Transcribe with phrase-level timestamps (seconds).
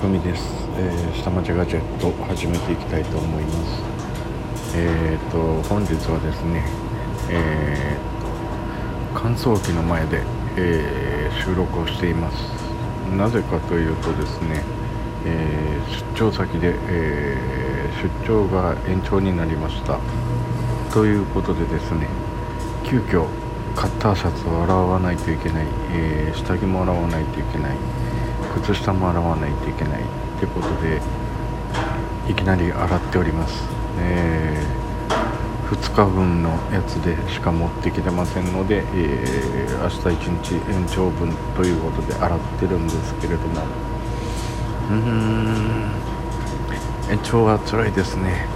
[0.00, 3.82] 匠です、えー、下町ガジェット始めていきたいと思います。
[4.74, 6.64] えっ、ー、と本日はですね
[7.28, 10.22] えー、乾燥機の前で、
[10.56, 12.36] えー、収録をしています。
[13.14, 14.62] なぜかというとですね、
[15.26, 15.78] え
[16.14, 17.36] 出張先で、え
[18.24, 19.98] 出張が延長になりました。
[20.94, 22.08] ということでですね
[22.84, 23.26] 急遽
[23.76, 27.76] カッターシャツを洗わないといけない、え下着も洗わないといけない。
[28.54, 30.04] 靴下も洗わないといけないっ
[30.40, 31.00] てことで
[32.28, 33.64] いきなり洗っております、
[33.98, 34.66] え。
[35.70, 43.62] ー、2日分のやつでしか持ってきてませんので、えー、明日1日延長分ということで洗ってるんですけれども。
[44.90, 45.90] うーん。
[47.10, 48.46] 延長は辛いですね。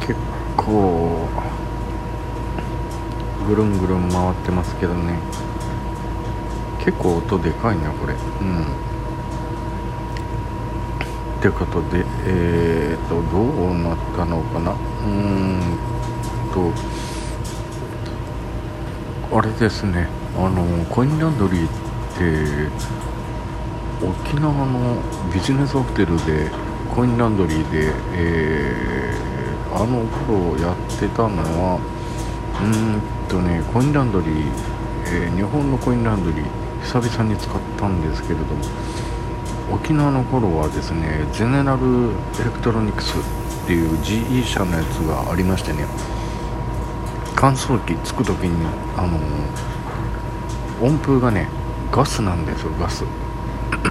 [0.00, 0.14] 結
[0.56, 1.28] 構
[3.46, 5.18] ぐるんぐるん回ってますけどね。
[6.86, 8.14] 結構音でかいなこれ。
[8.14, 8.62] うん。
[11.40, 14.70] ってことでえーとどうなったのかな。
[14.70, 15.78] うーん
[16.54, 16.70] と
[19.36, 20.06] あれですね。
[20.38, 21.68] あのコインランドリーっ
[22.16, 22.70] て
[24.06, 25.02] 沖縄の
[25.34, 26.50] ビジネスホテルで
[26.94, 31.80] コインランドリーで、えー、あの頃やってたのは
[32.62, 34.30] うんとねコインランドリー、
[35.06, 36.65] えー、日本のコインランドリー。
[36.86, 38.64] 久々に使ったんですけれども
[39.72, 45.84] 沖縄の頃はですねゼネラルエレクトロニクスっていう GE 社のやつがありましてね
[47.34, 49.18] 乾燥機つく時にあの
[50.80, 51.48] 温風がね
[51.90, 53.04] ガスなんですよガス。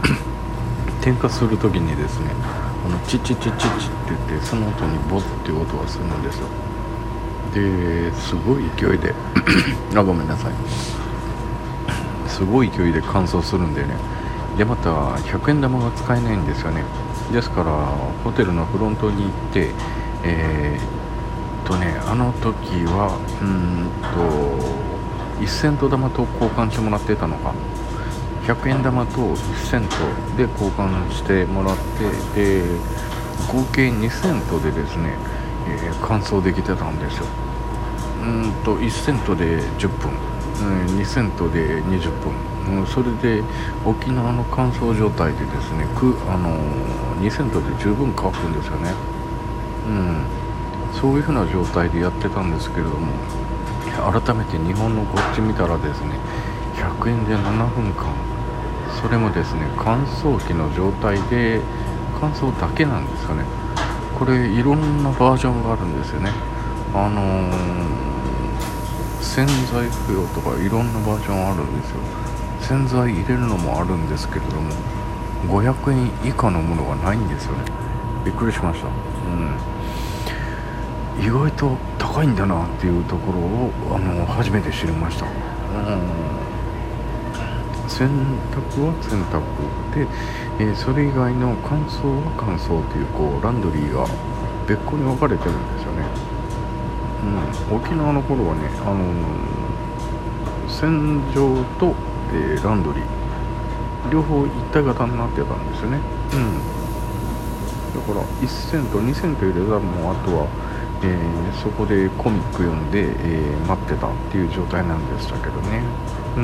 [1.01, 2.27] 点火する時にですね
[2.85, 3.95] あのチッチッチッチッチって
[4.29, 6.47] 言ってその音にボッっていう音がするんですよ。
[7.53, 9.13] ですごい勢いで。
[9.95, 11.04] あごめんなさい。
[12.35, 13.95] すごい勢いで乾燥するんでね。
[14.57, 16.83] でまた100円玉が使えないんですよね。
[17.31, 17.71] ですから
[18.25, 19.71] ホテルのフロントに行って
[20.23, 27.53] えー、っとねあの時はうんと1セント玉と交換してもらってたのか。
[28.45, 29.95] 100円玉と1セント
[30.37, 31.77] で交換してもらっ
[32.35, 32.63] てで
[33.47, 35.15] 合計2セントでですね、
[35.67, 37.25] えー、乾燥できてたんですよ。
[38.21, 40.34] うんと1セントで10分。
[40.63, 42.11] 2セントで20
[42.65, 43.43] 分、うん、それで
[43.85, 46.49] 沖縄の乾燥状態でですねく、あの
[47.21, 48.93] 2セントで十分乾くんですよね、
[49.87, 50.25] うん、
[50.93, 53.07] そういうふうな状態でやってたんですけれども
[54.11, 56.19] 改めて日本のこっち見たらですね
[56.75, 58.13] 100円で7分間。
[59.01, 61.61] それもですね乾燥機の状態で
[62.19, 63.43] 乾燥だけなんですよね。
[64.17, 66.31] これいろんなバージョンがあるんですよね。
[66.93, 67.94] あのー
[69.25, 71.97] 洗剤不要とかいろんなバージョンあるんですよ。
[72.61, 74.71] 洗剤入れるのもあるんですけれども
[75.47, 77.63] 500円以下のものがないんですよね。
[78.23, 78.87] びっくりしました。
[78.87, 79.55] うん。
[81.23, 85.25] 意外と高いんだなっていうところをあの初めて知りました。
[85.25, 86.25] うん。
[87.89, 88.07] 洗
[88.51, 89.41] 濯は洗濯
[89.93, 90.07] で、
[90.59, 94.07] えー、それ以外の乾燥は乾燥というこうランドリーが
[94.67, 95.84] 別個に分かれてるんです
[97.69, 101.93] うん、沖縄の頃はね、あのー、洗浄と、
[102.31, 103.25] えー、ランドリー。
[104.11, 105.99] 両方一体型になってたんですよね、
[106.33, 106.59] うん、
[107.93, 110.47] だから1セント2セント入れたらもうあとは、
[111.03, 115.81] えー、そこでコミック読んで、え待ってたっていう状態なんでしたけどね。
[116.37, 116.43] うん。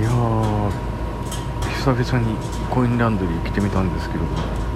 [0.00, 0.70] いやー
[1.84, 2.36] 久々に
[2.68, 4.24] コインランドリー来てみたんですけど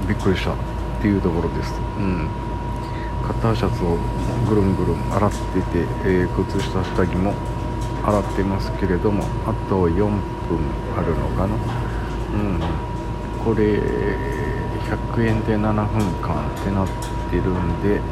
[0.07, 0.57] びっくりしたっ
[1.03, 1.75] ていうところです。
[1.99, 2.29] うん。
[3.31, 3.97] カッターシャツを
[4.49, 5.37] ぐるんぐるん洗って
[5.71, 7.33] て、えー、靴下下着も
[8.03, 10.19] 洗ってますけれどもあと4分
[10.99, 11.55] あるのかな。
[11.55, 12.61] うん。
[13.45, 13.79] これ
[15.15, 16.89] 100円で7分間ってなっ
[17.31, 18.03] てるんでうん。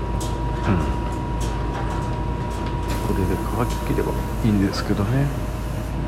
[3.08, 4.12] これで乾ききれば
[4.44, 5.26] いいんですけどね。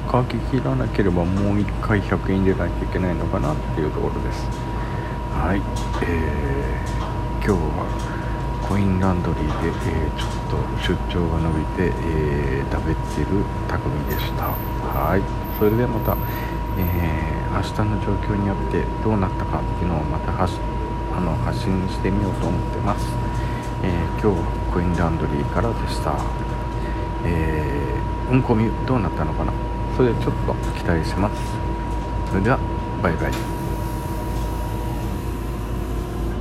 [0.09, 4.46] 乾ききらなければもう1回100円入れないといけないのかなっていうところです。
[5.32, 5.61] はい。
[6.05, 8.19] えー、今日は
[8.70, 14.46] コインランドリーで、えー、ちょっと出張が伸びて、えー、食べてる匠でした。
[14.46, 15.22] はい。
[15.58, 16.17] それでまた、
[16.78, 20.55] えー、明日の状況によってどうなったかっていうのをまた発
[21.12, 23.08] あの発信してみようと思ってます、
[23.82, 23.90] え
[24.22, 26.14] 今日はコインランドリーからでした。
[27.25, 29.52] えー、うんこみどうなったのかな。
[29.96, 31.43] それでちょっと期待します。
[32.31, 32.58] それでは
[33.02, 33.59] バイバイ。